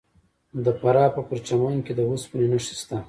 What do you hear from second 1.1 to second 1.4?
په